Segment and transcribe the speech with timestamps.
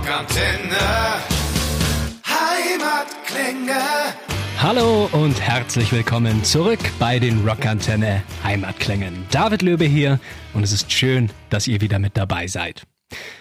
[0.00, 0.78] Rockantenne.
[2.24, 3.80] Heimatklänge.
[4.58, 9.26] Hallo und herzlich willkommen zurück bei den Rockantenne Heimatklängen.
[9.30, 10.18] David Löbe hier
[10.54, 12.84] und es ist schön, dass ihr wieder mit dabei seid.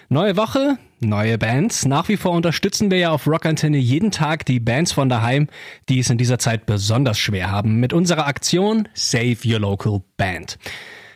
[0.10, 1.86] Neue Woche, neue Bands.
[1.86, 5.48] Nach wie vor unterstützen wir ja auf Rockantenne jeden Tag die Bands von daheim,
[5.88, 10.58] die es in dieser Zeit besonders schwer haben, mit unserer Aktion Save Your Local Band.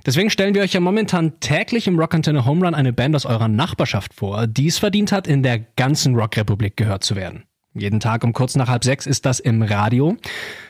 [0.05, 3.47] Deswegen stellen wir euch ja momentan täglich im Rockantenne Home Run eine Band aus eurer
[3.47, 7.45] Nachbarschaft vor, die es verdient hat, in der ganzen Rockrepublik gehört zu werden.
[7.73, 10.17] Jeden Tag um kurz nach halb sechs ist das im Radio.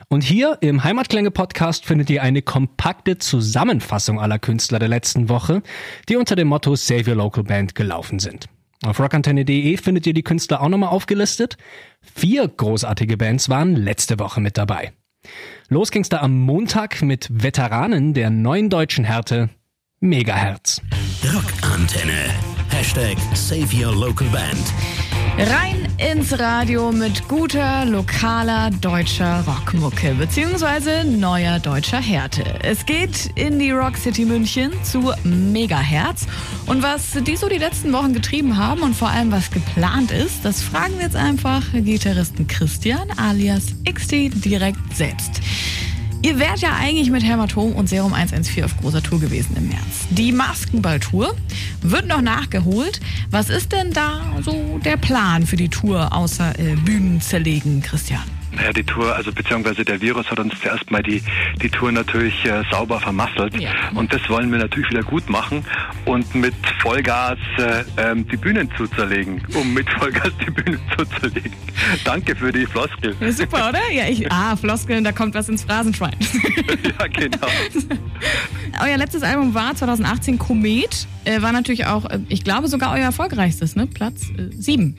[0.08, 5.64] Und hier im Heimatklänge-Podcast findet ihr eine kompakte Zusammenfassung aller Künstler der letzten Woche,
[6.08, 8.48] die unter dem Motto Save Your Local Band gelaufen sind.
[8.86, 11.58] Auf rockantenne.de findet ihr die Künstler auch nochmal aufgelistet.
[12.02, 14.94] Vier großartige Bands waren letzte Woche mit dabei.
[15.70, 19.50] Los ging's da am Montag mit Veteranen der neuen deutschen Härte
[20.00, 20.82] Megahertz.
[21.34, 22.34] Rockantenne.
[22.70, 24.74] Hashtag Save Your Local Band.
[25.38, 32.44] Rein ins Radio mit guter, lokaler, deutscher Rockmucke beziehungsweise neuer deutscher Härte.
[32.64, 36.26] Es geht in die Rock City München zu Megaherz.
[36.66, 40.44] Und was die so die letzten Wochen getrieben haben und vor allem was geplant ist,
[40.44, 45.42] das fragen wir jetzt einfach Gitarristen Christian alias XT direkt selbst.
[46.26, 50.08] Ihr wärt ja eigentlich mit Hämatom und Serum 114 auf großer Tour gewesen im März.
[50.10, 51.36] Die Maskenballtour
[51.82, 53.02] wird noch nachgeholt.
[53.30, 58.24] Was ist denn da so der Plan für die Tour außer äh, Bühnen zerlegen, Christian?
[58.56, 61.24] Naja, die Tour, also beziehungsweise der Virus hat uns zuerst mal die,
[61.62, 63.60] die Tour natürlich äh, sauber vermasselt.
[63.60, 63.72] Ja.
[63.96, 65.66] Und das wollen wir natürlich wieder gut machen
[66.06, 71.06] und mit Vollgas äh, ähm, die Bühnen zu zerlegen, um mit Vollgas die Bühnen zu
[71.20, 71.54] zerlegen.
[72.04, 73.16] Danke für die Floskel.
[73.20, 73.80] Ja, super, oder?
[73.92, 76.16] Ja, ich, ah, Floskeln, da kommt was ins Phrasenschwein.
[77.00, 77.48] ja, genau.
[78.84, 81.08] euer letztes Album war 2018 Komet.
[81.26, 83.88] Äh, war natürlich auch, äh, ich glaube, sogar euer erfolgreichstes, ne?
[83.88, 84.96] Platz äh, 7.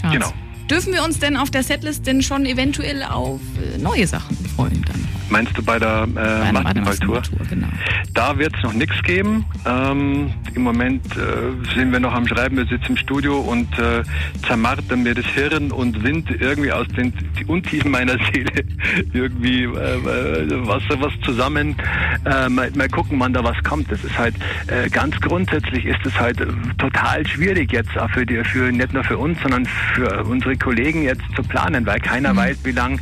[0.00, 0.12] Charts.
[0.12, 0.32] Genau.
[0.70, 4.84] Dürfen wir uns denn auf der Setlist denn schon eventuell auf äh, neue Sachen freuen
[4.84, 5.05] dann?
[5.28, 6.52] Meinst du bei der äh?
[6.52, 7.68] Maskenballtour, Genau.
[8.14, 9.44] Da wird es noch nichts geben.
[9.66, 14.02] Ähm, Im Moment äh, sind wir noch am Schreiben, wir sitzen im Studio und äh,
[14.46, 17.12] zermartern mir das Hirn und sind irgendwie aus den
[17.46, 18.64] Untiefen meiner Seele
[19.12, 21.76] irgendwie äh, äh, was, was zusammen.
[22.24, 23.90] Äh, mal, mal gucken, wann da was kommt.
[23.90, 24.34] Das ist halt
[24.68, 26.46] äh, ganz grundsätzlich ist es halt äh,
[26.78, 31.02] total schwierig jetzt auch für die, für nicht nur für uns, sondern für unsere Kollegen
[31.02, 33.00] jetzt zu planen, weil keiner weiß, wie lang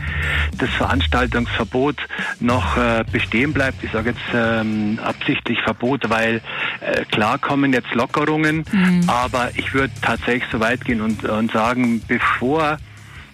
[0.59, 1.97] das Veranstaltungsverbot
[2.41, 3.83] noch äh, bestehen bleibt.
[3.83, 6.41] Ich sage jetzt ähm, absichtlich Verbot, weil
[6.81, 8.65] äh, klar kommen jetzt Lockerungen,
[9.07, 12.79] aber ich würde tatsächlich so weit gehen und, und sagen, bevor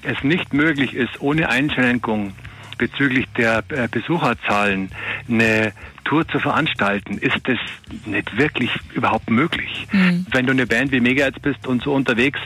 [0.02, 2.32] es nicht möglich ist, ohne Einschränkung
[2.80, 4.90] bezüglich der äh, Besucherzahlen
[5.28, 5.72] eine
[6.04, 7.58] Tour zu veranstalten, ist das
[8.06, 9.86] nicht wirklich überhaupt möglich.
[10.32, 12.40] Wenn du eine Band wie Megahertz bist und so unterwegs,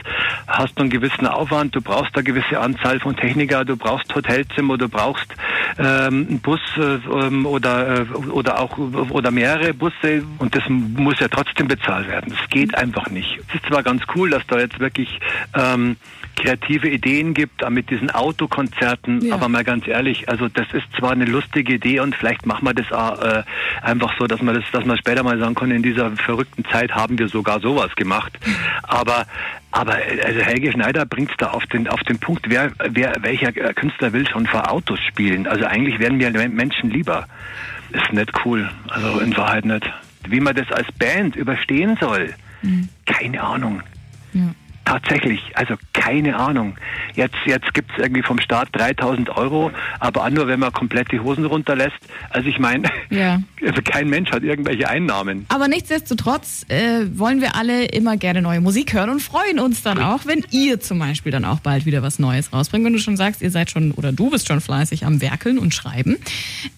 [0.45, 4.77] hast du einen gewissen Aufwand, du brauchst eine gewisse Anzahl von Techniker, du brauchst Hotelzimmer,
[4.77, 5.33] du brauchst
[5.79, 11.19] ähm, einen Bus äh, ähm, oder, äh, oder auch oder mehrere Busse und das muss
[11.19, 12.35] ja trotzdem bezahlt werden.
[12.37, 13.39] Das geht einfach nicht.
[13.47, 15.19] Es ist zwar ganz cool, dass da jetzt wirklich
[15.55, 15.95] ähm,
[16.35, 19.35] kreative Ideen gibt mit diesen Autokonzerten, Ja.
[19.35, 22.73] aber mal ganz ehrlich, also das ist zwar eine lustige Idee und vielleicht machen wir
[22.73, 23.43] das auch, äh,
[23.81, 26.91] einfach so, dass man das, dass man später mal sagen kann, in dieser verrückten Zeit
[26.91, 28.37] haben wir sogar sowas gemacht.
[28.83, 29.25] Aber
[29.71, 33.49] aber also Helge Schneider bringt es da auf den auf den Punkt, wer wer welcher
[33.49, 35.47] äh, Künstler will schon vor Autos spielen?
[35.47, 37.27] Also eigentlich werden mir Menschen lieber.
[37.91, 38.69] Ist nicht cool.
[38.87, 39.85] Also in Wahrheit nicht.
[40.29, 42.33] Wie man das als Band überstehen soll,
[43.05, 43.81] keine Ahnung.
[44.85, 46.77] Tatsächlich, also keine Ahnung.
[47.15, 51.19] Jetzt, jetzt gibt's irgendwie vom Staat 3000 Euro, aber auch nur, wenn man komplett die
[51.19, 51.97] Hosen runterlässt.
[52.29, 53.41] Also ich meine, Ja.
[53.65, 55.45] also kein Mensch hat irgendwelche Einnahmen.
[55.49, 59.97] Aber nichtsdestotrotz äh, wollen wir alle immer gerne neue Musik hören und freuen uns dann
[59.99, 62.85] auch, wenn ihr zum Beispiel dann auch bald wieder was Neues rausbringt.
[62.85, 65.73] Wenn du schon sagst, ihr seid schon oder du bist schon fleißig am Werkeln und
[65.73, 66.17] Schreiben.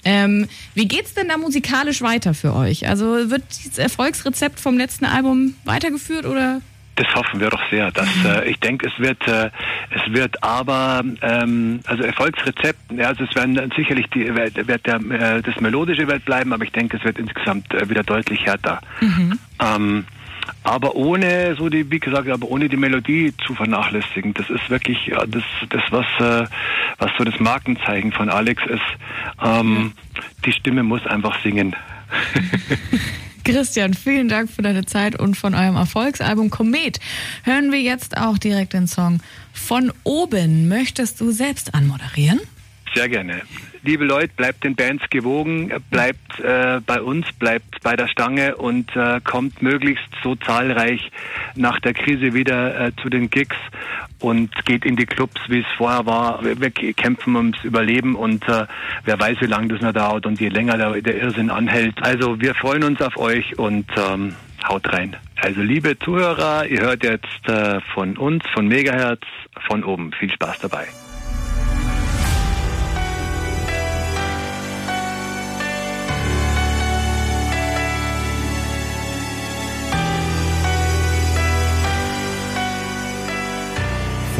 [0.05, 2.87] Ähm, wie geht's denn da musikalisch weiter für euch?
[2.87, 6.61] Also wird das Erfolgsrezept vom letzten Album weitergeführt oder?
[6.97, 7.91] Das hoffen wir doch sehr.
[7.91, 9.49] Dass, äh, ich denke, es wird, äh,
[9.91, 14.95] es wird aber, ähm, also Erfolgsrezept, ja, also es werden sicherlich die, wird, wird der,
[14.95, 18.81] äh, das Melodische wird bleiben, aber ich denke, es wird insgesamt äh, wieder deutlich härter.
[19.63, 20.05] Ähm,
[20.63, 24.33] aber ohne so die, wie gesagt, aber ohne die Melodie zu vernachlässigen.
[24.33, 26.47] Das ist wirklich ja, das, das was, äh,
[26.97, 28.81] was so das Markenzeichen von Alex ist.
[29.43, 29.93] Ähm,
[30.45, 31.75] Die Stimme muss einfach singen.
[33.47, 36.99] Christian, vielen Dank für deine Zeit und von eurem Erfolgsalbum Komet
[37.43, 39.21] hören wir jetzt auch direkt den Song
[39.53, 40.67] von oben.
[40.67, 42.41] Möchtest du selbst anmoderieren?
[42.93, 43.43] Sehr gerne.
[43.87, 48.93] Liebe Leute, bleibt den Bands gewogen, bleibt äh, bei uns, bleibt bei der Stange und
[48.97, 51.09] äh, kommt möglichst so zahlreich
[51.55, 53.55] nach der Krise wieder äh, zu den Gigs
[54.19, 56.43] und geht in die Clubs, wie es vorher war.
[56.43, 58.65] Wir, wir kämpfen ums Überleben und äh,
[59.05, 61.95] wer weiß, wie lange das noch dauert und je länger der, der Irrsinn anhält.
[62.01, 64.35] Also wir freuen uns auf euch und ähm,
[64.67, 65.15] haut rein.
[65.37, 69.23] Also liebe Zuhörer, ihr hört jetzt äh, von uns, von Megahertz,
[69.65, 70.11] von oben.
[70.11, 70.87] Viel Spaß dabei.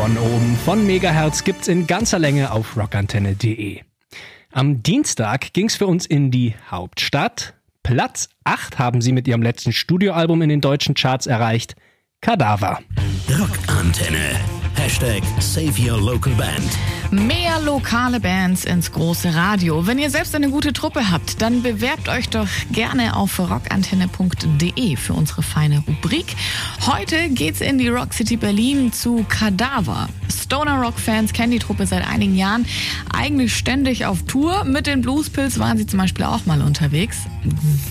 [0.07, 3.81] Von oben von Megahertz gibt's in ganzer Länge auf rockantenne.de.
[4.53, 7.55] Am Dienstag ging's für uns in die Hauptstadt.
[7.83, 11.75] Platz 8 haben sie mit ihrem letzten Studioalbum in den deutschen Charts erreicht.
[12.21, 12.79] Kadaver.
[13.37, 14.39] Rockantenne.
[14.75, 16.69] Hashtag Save Your Local Band.
[17.11, 19.87] Mehr lokale Bands ins große Radio.
[19.87, 25.13] Wenn ihr selbst eine gute Truppe habt, dann bewerbt euch doch gerne auf rockantenne.de für
[25.13, 26.25] unsere feine Rubrik.
[26.85, 30.09] Heute geht's in die Rock City Berlin zu Kadaver.
[30.29, 32.65] Stoner Rock Fans kennen die Truppe seit einigen Jahren
[33.13, 34.65] eigentlich ständig auf Tour.
[34.65, 37.19] Mit den Bluespills waren sie zum Beispiel auch mal unterwegs.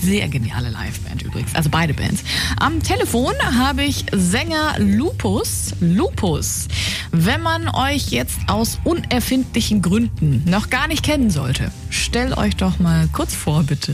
[0.01, 2.23] Sehr geniale Liveband übrigens, also beide Bands.
[2.59, 5.73] Am Telefon habe ich Sänger Lupus.
[5.79, 6.67] Lupus.
[7.11, 8.79] Wenn man euch jetzt aus
[9.11, 13.93] unerfindlichen Gründen noch gar nicht kennen sollte, stellt euch doch mal kurz vor, bitte.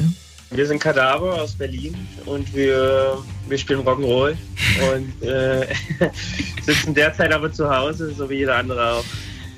[0.49, 1.95] Wir sind Kadaver aus Berlin
[2.25, 3.17] und wir,
[3.47, 4.35] wir spielen Rock'n'Roll
[4.93, 5.67] und äh,
[6.61, 9.05] sitzen derzeit aber zu Hause, so wie jeder andere auch.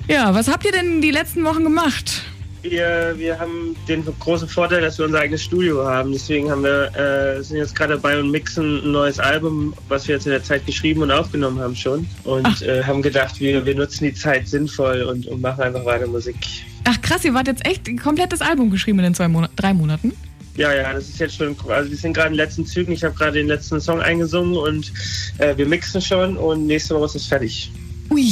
[0.08, 2.24] Ja, was habt ihr denn die letzten Wochen gemacht?
[2.70, 6.12] Wir, wir haben den großen Vorteil, dass wir unser eigenes Studio haben.
[6.12, 10.16] Deswegen haben wir, äh, sind jetzt gerade dabei und mixen ein neues Album, was wir
[10.16, 12.08] jetzt in der Zeit geschrieben und aufgenommen haben schon.
[12.24, 16.08] Und äh, haben gedacht, wir, wir nutzen die Zeit sinnvoll und, und machen einfach weiter
[16.08, 16.36] Musik.
[16.86, 19.74] Ach krass, ihr wart jetzt echt ein komplettes Album geschrieben in den zwei Monat drei
[19.74, 20.14] Monaten?
[20.58, 22.94] Ja, ja, das ist jetzt schon, also wir sind gerade in den letzten Zügen.
[22.94, 24.92] Ich habe gerade den letzten Song eingesungen und
[25.38, 27.72] äh, wir mixen schon und nächste Woche ist es fertig.
[28.10, 28.32] Ui,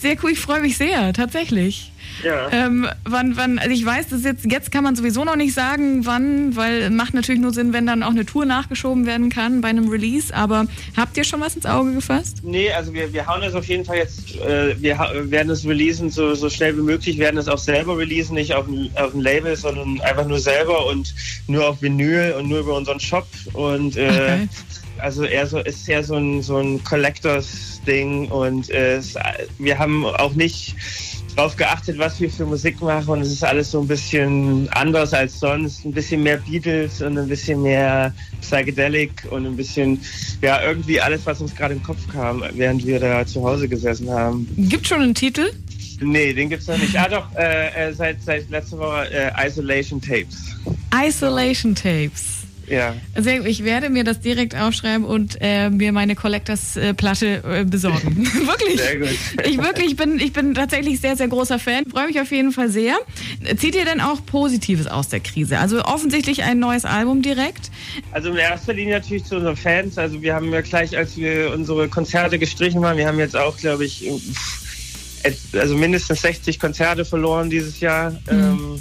[0.00, 1.92] sehr cool, ich freue mich sehr, tatsächlich.
[2.24, 2.48] Ja.
[2.50, 6.04] Ähm, wann, wann, also ich weiß, dass jetzt, jetzt kann man sowieso noch nicht sagen,
[6.06, 9.68] wann, weil macht natürlich nur Sinn, wenn dann auch eine Tour nachgeschoben werden kann bei
[9.68, 10.34] einem Release.
[10.34, 10.66] Aber
[10.96, 12.38] habt ihr schon was ins Auge gefasst?
[12.42, 16.10] Nee, also wir, wir hauen das auf jeden Fall jetzt, äh, wir werden es releasen
[16.10, 19.20] so, so schnell wie möglich, werden es auch selber releasen, nicht auf ein, auf ein
[19.20, 21.14] Label, sondern einfach nur selber und
[21.46, 23.26] nur auf Vinyl und nur über unseren Shop.
[23.52, 24.48] Und äh, Okay.
[24.98, 26.82] also eher so, ist eher so ein, so ein
[27.88, 29.14] Collectors-Ding und äh, es,
[29.58, 30.74] wir haben auch nicht
[31.34, 35.14] drauf geachtet, was wir für Musik machen und es ist alles so ein bisschen anders
[35.14, 40.00] als sonst, ein bisschen mehr Beatles und ein bisschen mehr Psychedelic und ein bisschen,
[40.42, 44.10] ja, irgendwie alles, was uns gerade im Kopf kam, während wir da zu Hause gesessen
[44.10, 44.48] haben.
[44.56, 45.50] Gibt schon einen Titel?
[46.00, 46.96] Nee, den gibt's noch nicht.
[46.96, 50.56] Ah doch, äh, äh, seit, seit letzter Woche äh, Isolation Tapes.
[50.94, 52.37] Isolation Tapes.
[52.70, 52.94] Ja.
[53.16, 53.48] Sehr gut.
[53.48, 58.24] Ich werde mir das direkt aufschreiben und äh, mir meine Collectors-Platte äh, besorgen.
[58.46, 58.80] wirklich.
[58.80, 59.08] Sehr gut.
[59.44, 61.86] Ich wirklich bin, ich bin tatsächlich sehr, sehr großer Fan.
[61.86, 62.96] Freue mich auf jeden Fall sehr.
[63.56, 65.58] Zieht ihr denn auch Positives aus der Krise?
[65.58, 67.70] Also offensichtlich ein neues Album direkt.
[68.12, 69.98] Also in erster Linie natürlich zu unseren Fans.
[69.98, 73.56] Also wir haben ja gleich, als wir unsere Konzerte gestrichen waren, wir haben jetzt auch,
[73.56, 74.10] glaube ich,
[75.52, 78.18] also mindestens 60 Konzerte verloren dieses Jahr.
[78.28, 78.80] Ähm,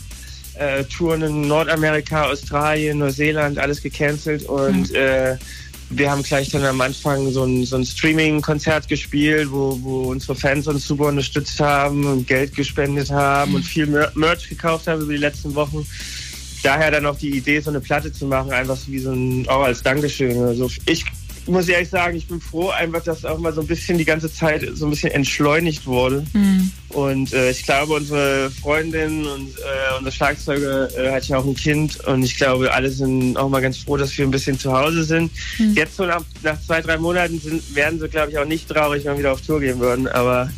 [0.59, 5.37] äh, Touren in Nordamerika, Australien, Neuseeland, alles gecancelt und äh,
[5.89, 10.35] wir haben gleich dann am Anfang so ein, so ein Streaming-Konzert gespielt, wo, wo unsere
[10.35, 15.01] Fans uns super unterstützt haben und Geld gespendet haben und viel Mer Merch gekauft haben
[15.01, 15.87] über die letzten Wochen.
[16.63, 19.47] Daher dann auch die Idee, so eine Platte zu machen, einfach so wie so ein,
[19.47, 20.37] auch als Dankeschön.
[20.39, 21.05] Also ich
[21.47, 24.31] muss ehrlich sagen, ich bin froh einfach, dass auch mal so ein bisschen die ganze
[24.31, 26.25] Zeit so ein bisschen entschleunigt wurde.
[26.89, 31.55] Und äh, ich glaube, unsere Freundin und äh, unser Schlagzeuger äh, hat ja auch ein
[31.55, 34.71] Kind und ich glaube, alle sind auch mal ganz froh, dass wir ein bisschen zu
[34.71, 35.31] Hause sind.
[35.75, 39.05] Jetzt so nach, nach zwei, drei Monaten sind, werden sie, glaube ich, auch nicht traurig,
[39.05, 40.07] wenn wir wieder auf Tour gehen würden.
[40.07, 40.49] Aber,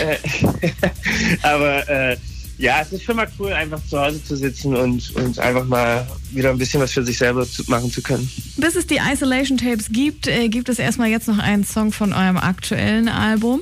[0.00, 0.16] äh,
[1.42, 2.16] aber äh,
[2.58, 6.06] ja, es ist schon mal cool, einfach zu Hause zu sitzen und, und einfach mal
[6.30, 8.28] wieder ein bisschen was für sich selber zu, machen zu können.
[8.56, 12.12] Bis es die Isolation Tapes gibt, äh, gibt es erstmal jetzt noch einen Song von
[12.12, 13.60] eurem aktuellen Album.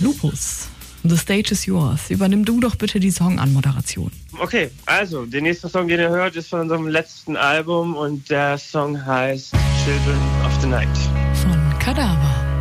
[0.00, 0.68] Lupus.
[1.04, 2.10] The stage is yours.
[2.10, 4.12] Übernimm du doch bitte die Song-Anmoderation.
[4.38, 8.56] Okay, also, der nächste Song, den ihr hört, ist von unserem letzten Album und der
[8.56, 9.52] Song heißt
[9.84, 10.96] Children of the Night.
[11.34, 12.51] Von Kadaver.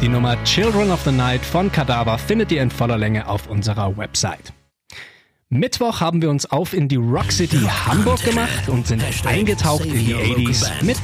[0.00, 3.98] Die Nummer Children of the Night von Kadaver findet ihr in voller Länge auf unserer
[3.98, 4.54] Website.
[5.50, 10.06] Mittwoch haben wir uns auf in die Rock City Hamburg gemacht und sind eingetaucht in
[10.06, 10.96] die 80s mit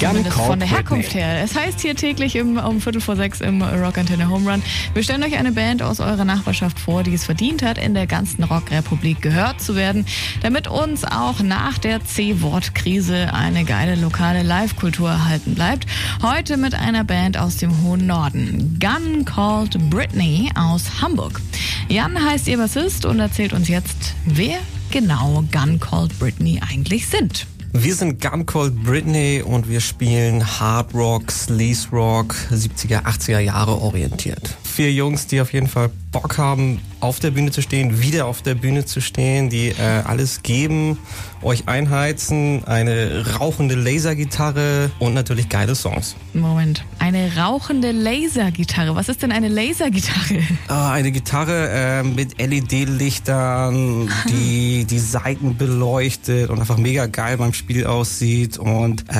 [0.00, 1.20] Zumindest von der Herkunft Britney.
[1.20, 1.42] her.
[1.44, 4.62] Es heißt hier täglich im, um Viertel vor sechs im Rock Antenne Home Run.
[4.94, 8.06] Wir stellen euch eine Band aus eurer Nachbarschaft vor, die es verdient hat, in der
[8.06, 10.06] ganzen Rockrepublik gehört zu werden,
[10.42, 15.86] damit uns auch nach der C-Wort-Krise eine geile lokale Live-Kultur erhalten bleibt.
[16.22, 18.78] Heute mit einer Band aus dem hohen Norden.
[18.80, 21.40] Gun Called Britney aus Hamburg.
[21.88, 24.58] Jan heißt ihr Bassist und erzählt uns jetzt, wer
[24.90, 27.46] genau Gun Called Britney eigentlich sind.
[27.72, 33.80] Wir sind Gun Called Britney und wir spielen Hard Rock, Sleaze Rock, 70er, 80er Jahre
[33.80, 34.56] orientiert.
[34.80, 38.40] Vier Jungs, die auf jeden Fall Bock haben, auf der Bühne zu stehen, wieder auf
[38.40, 39.74] der Bühne zu stehen, die äh,
[40.06, 40.96] alles geben,
[41.42, 46.16] euch einheizen, eine rauchende Lasergitarre und natürlich geile Songs.
[46.32, 46.82] Moment.
[46.98, 48.94] Eine rauchende Lasergitarre.
[48.94, 50.42] Was ist denn eine Lasergitarre?
[50.68, 57.52] Ah, eine Gitarre äh, mit LED-Lichtern, die die Seiten beleuchtet und einfach mega geil beim
[57.52, 59.14] Spiel aussieht und äh,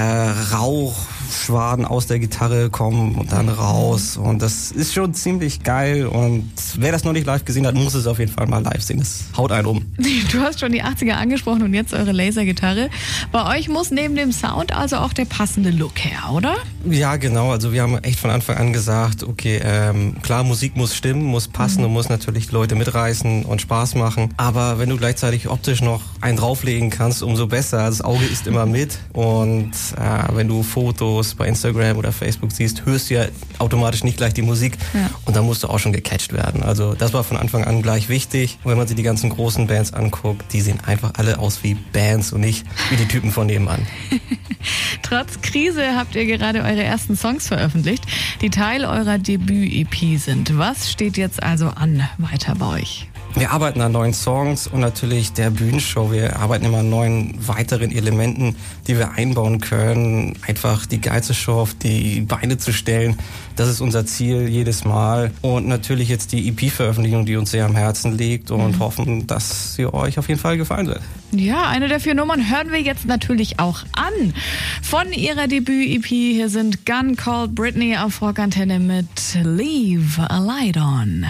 [1.31, 6.51] Rauchschwaden aus der Gitarre kommen und dann raus und das ist schon ziemlich geil und
[6.77, 8.99] wer das noch nicht live gesehen hat, muss es auf jeden Fall mal live sehen.
[8.99, 9.85] Das haut einen um.
[10.33, 12.91] Du hast schon die 80er angesprochen und jetzt eure Lasergitarre.
[13.31, 16.57] Bei euch muss neben dem Sound also auch der passende Look her, oder?
[16.89, 17.51] Ja, genau.
[17.51, 21.49] Also wir haben echt von Anfang an gesagt, okay, ähm, klar, Musik muss stimmen, muss
[21.49, 24.33] passen und muss natürlich Leute mitreißen und Spaß machen.
[24.37, 27.79] Aber wenn du gleichzeitig optisch noch einen drauflegen kannst, umso besser.
[27.79, 28.99] Das Auge ist immer mit.
[29.13, 33.25] Und äh, wenn du Fotos bei Instagram oder Facebook siehst, hörst du ja
[33.59, 34.79] automatisch nicht gleich die Musik.
[34.95, 35.11] Ja.
[35.27, 36.63] Und dann musst du auch schon gecatcht werden.
[36.63, 38.59] Also das war von Anfang an gleich wichtig.
[38.65, 41.75] Und wenn man sich die ganzen großen Bands anguckt, die sehen einfach alle aus wie
[41.75, 43.87] Bands und nicht wie die Typen von nebenan.
[45.03, 48.05] Trotz Krise habt ihr gerade eure ersten Songs veröffentlicht,
[48.41, 50.57] die Teil eurer Debüt-EP sind.
[50.57, 53.10] Was steht jetzt also an weiter bei euch?
[53.35, 56.11] Wir arbeiten an neuen Songs und natürlich der Bühnenshow.
[56.11, 58.57] Wir arbeiten immer an neuen weiteren Elementen,
[58.89, 60.35] die wir einbauen können.
[60.47, 63.17] Einfach die geilste Show auf die Beine zu stellen.
[63.55, 65.31] Das ist unser Ziel jedes Mal.
[65.43, 69.87] Und natürlich jetzt die EP-Veröffentlichung, die uns sehr am Herzen liegt und hoffen, dass sie
[69.87, 71.01] euch auf jeden Fall gefallen wird.
[71.31, 74.35] Ja, eine der vier Nummern hören wir jetzt natürlich auch an.
[74.83, 79.07] Von ihrer Debüt-EP hier sind Gun Called Britney auf Rockantenne mit
[79.45, 81.27] Leave a Light On.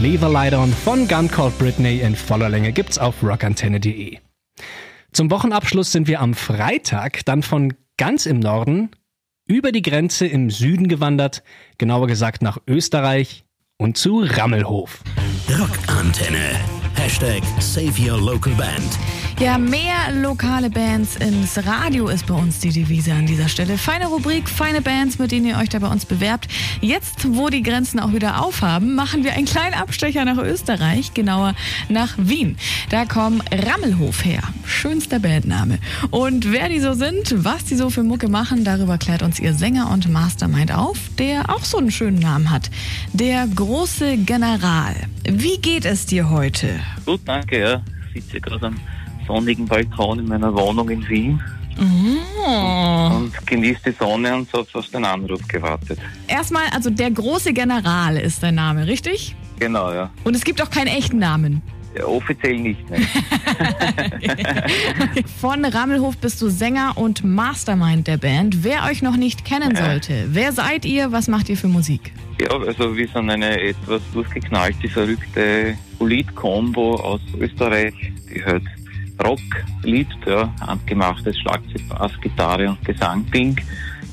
[0.00, 4.16] Leave Light On von Gun Called Britney in voller Länge gibt's auf rockantenne.de.
[5.12, 8.88] Zum Wochenabschluss sind wir am Freitag dann von ganz im Norden
[9.46, 11.42] über die Grenze im Süden gewandert,
[11.76, 13.44] genauer gesagt nach Österreich
[13.76, 15.02] und zu Rammelhof.
[15.50, 16.58] Rockantenne.
[16.94, 19.19] Hashtag Save Your Local Band.
[19.40, 23.78] Ja, mehr lokale Bands ins Radio ist bei uns die Devise an dieser Stelle.
[23.78, 26.46] Feine Rubrik, feine Bands, mit denen ihr euch da bei uns bewerbt.
[26.82, 31.54] Jetzt, wo die Grenzen auch wieder aufhaben, machen wir einen kleinen Abstecher nach Österreich, genauer
[31.88, 32.58] nach Wien.
[32.90, 34.42] Da kommen Rammelhof her.
[34.66, 35.78] Schönster Bandname.
[36.10, 39.54] Und wer die so sind, was die so für Mucke machen, darüber klärt uns ihr
[39.54, 42.70] Sänger und Mastermind auf, der auch so einen schönen Namen hat.
[43.14, 44.96] Der große General.
[45.24, 46.78] Wie geht es dir heute?
[47.06, 47.82] Gut, danke, ja.
[48.12, 48.76] Ich sitze gerade am
[49.30, 51.40] sonnigen Balkon in meiner Wohnung in Wien
[51.82, 53.16] Oh.
[53.16, 55.98] und genieße die Sonne und habe auf den Anruf gewartet.
[56.26, 59.34] Erstmal, also der große General ist dein Name, richtig?
[59.58, 60.10] Genau, ja.
[60.24, 61.62] Und es gibt auch keinen echten Namen.
[61.96, 62.98] ja offiziell nicht, ne?
[65.40, 68.62] Von Rammelhof bist du Sänger und Mastermind der Band.
[68.62, 72.12] Wer euch noch nicht kennen sollte, wer seid ihr, was macht ihr für Musik?
[72.40, 77.94] Ja, also wir sind eine etwas durchgeknallte, verrückte Polit-Kombo aus Österreich,
[78.32, 78.62] die halt
[79.24, 79.40] Rock
[79.82, 83.56] liebt, ja, handgemachtes Schlagzeug, Bass, Gitarre und Gesang-Ding.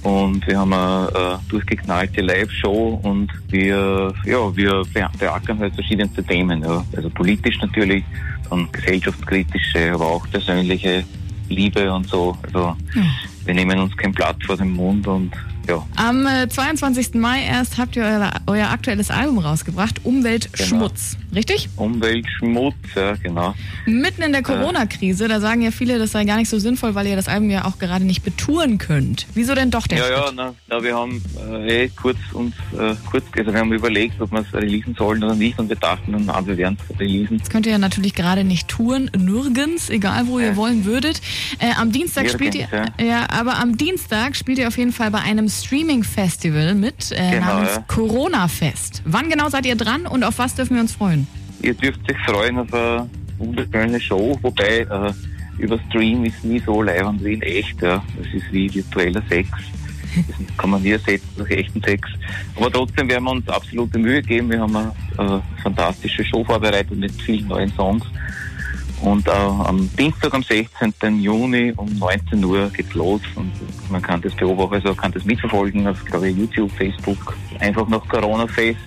[0.04, 6.24] Und wir haben eine, äh, durchgeknallte Live-Show und wir, ja, wir be- beackern halt verschiedenste
[6.24, 6.86] Themen, ja.
[6.96, 8.04] Also politisch natürlich,
[8.50, 11.04] dann gesellschaftskritische, aber auch persönliche
[11.50, 12.38] Liebe und so.
[12.44, 12.76] Also
[13.46, 15.32] wir nehmen uns kein Blatt vor den Mund und
[15.68, 17.16] ja, Am äh, 22.
[17.16, 21.70] Mai erst habt ihr euer, euer aktuelles Album rausgebracht, Umwelt Schmutz, richtig?
[21.76, 23.54] Umwelt, Schmutz, ja genau.
[23.86, 27.08] Mitten in der Corona-Krise, da sagen ja viele, das sei gar nicht so sinnvoll, weil
[27.08, 29.28] ihr das Album ja auch gerade nicht betouren könnt.
[29.34, 30.36] Wieso denn doch der Ja, ja, Schritt?
[30.36, 34.32] na, na, wir haben äh, eh kurz uns äh, kurz, also wir haben überlegt, ob
[34.32, 37.40] wir es releasen sollen oder nicht und wir dachten dann, na, wir werden es releasen.
[37.40, 41.22] Das könnt ihr ja natürlich gerade nicht touren, nirgends, egal wo ihr wollen würdet.
[41.60, 43.06] Äh, am Dienstag Nirgends, spielt ihr, ja.
[43.06, 47.46] ja, aber am Dienstag spielt ihr auf jeden Fall bei einem Streaming-Festival mit äh, Genau,
[47.46, 47.84] namens ja.
[47.88, 49.02] Corona Fest.
[49.06, 51.28] Wann genau seid ihr dran und auf was dürfen wir uns freuen?
[51.62, 55.14] ihr dürft euch freuen auf eine wunderschöne Show, wobei äh,
[55.58, 57.82] über Stream ist nie so leibend wie in echt.
[57.82, 58.04] Ja.
[58.18, 59.50] Das ist wie virtueller Sex.
[60.16, 62.10] Das kann man nie ersetzen durch echten Sex.
[62.56, 64.50] Aber trotzdem werden wir uns absolute Mühe geben.
[64.50, 68.04] Wir haben eine äh, fantastische Show vorbereitet mit vielen neuen Songs.
[69.02, 71.20] Und äh, am Dienstag, am 16.
[71.22, 73.52] Juni um 19 Uhr geht's los und
[73.92, 77.38] man kann das beobachten, also kann das mitverfolgen auf, glaube ich, YouTube, Facebook.
[77.60, 78.80] Einfach nach Corona-Fest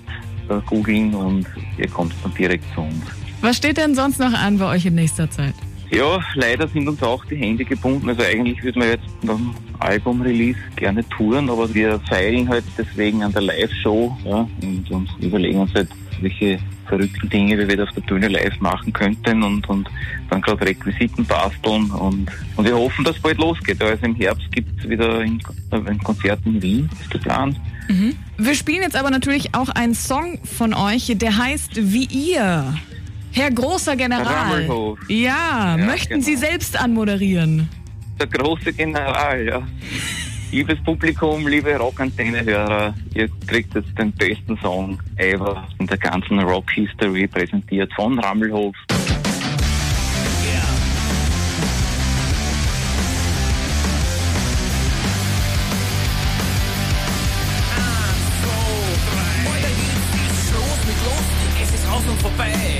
[0.48, 1.46] äh, googeln und
[1.78, 3.04] ihr kommt dann direkt zu uns.
[3.40, 5.54] Was steht denn sonst noch an bei euch in nächster Zeit?
[5.90, 8.08] Ja, leider sind uns auch die Hände gebunden.
[8.08, 13.22] Also eigentlich würde man jetzt nach dem Album-Release gerne touren, aber wir feilen halt deswegen
[13.22, 15.88] an der Live-Show ja, und, und überlegen uns halt,
[16.20, 16.58] welche
[16.90, 19.88] verrückten Dinge wir wieder auf der Bühne live machen könnten und, und
[20.28, 23.82] dann gerade Requisiten basteln und, und wir hoffen, dass es bald losgeht.
[23.82, 27.58] Also im Herbst gibt es wieder ein, ein Konzert in Wien, ist geplant.
[27.88, 28.14] Mhm.
[28.36, 32.74] Wir spielen jetzt aber natürlich auch einen Song von euch, der heißt Wie ihr.
[33.32, 34.66] Herr großer General.
[35.08, 36.24] Ja, Ja, möchten genau.
[36.24, 37.68] Sie selbst anmoderieren?
[38.18, 39.62] Der große General, ja.
[40.52, 47.28] Liebes Publikum, liebe Rockantenne-Hörer, ihr kriegt jetzt den besten Song ever in der ganzen Rock-History
[47.28, 48.74] präsentiert von Rammelhof.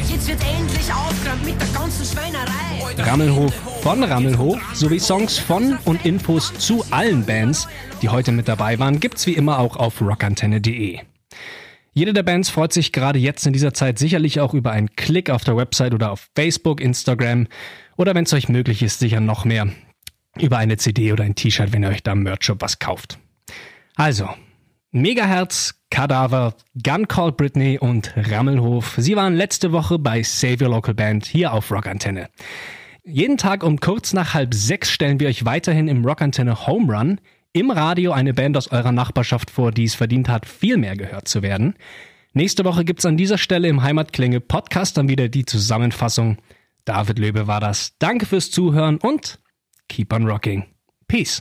[0.09, 3.09] Jetzt wird endlich aufgeräumt mit der ganzen Schweinerei.
[3.09, 7.67] Rammelhof von Rammelhof sowie Songs von und Infos zu allen Bands,
[8.03, 10.99] die heute mit dabei waren, gibt's wie immer auch auf rockantenne.de.
[11.93, 15.31] Jede der Bands freut sich gerade jetzt in dieser Zeit sicherlich auch über einen Klick
[15.31, 17.47] auf der Website oder auf Facebook, Instagram
[17.97, 19.69] oder wenn es euch möglich ist, sicher noch mehr
[20.39, 23.19] über eine CD oder ein T-Shirt, wenn ihr euch da im Merch-Shop was kauft.
[23.97, 24.29] Also,
[24.91, 28.97] Megaherz, Kadaver, Gun Called Britney und Rammelhof.
[28.99, 32.29] Sie waren letzte Woche bei Save Your Local Band hier auf Rockantenne.
[33.13, 37.21] Jeden Tag um kurz nach halb sechs stellen wir euch weiterhin im Rockantenne Home Run
[37.53, 41.27] im Radio eine Band aus eurer Nachbarschaft vor, die es verdient hat, viel mehr gehört
[41.27, 41.75] zu werden.
[42.35, 46.39] Nächste Woche gibt's an dieser Stelle im Heimatklänge Podcast dann wieder die Zusammenfassung.
[46.85, 47.95] David Löbe war das.
[47.99, 49.41] Danke fürs Zuhören und
[49.89, 50.67] keep on rocking.
[51.09, 51.41] Peace.